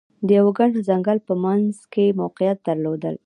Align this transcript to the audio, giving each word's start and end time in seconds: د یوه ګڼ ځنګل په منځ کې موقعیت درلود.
د 0.27 0.27
یوه 0.39 0.51
ګڼ 0.57 0.69
ځنګل 0.87 1.17
په 1.27 1.33
منځ 1.43 1.73
کې 1.93 2.17
موقعیت 2.21 2.57
درلود. 2.67 3.03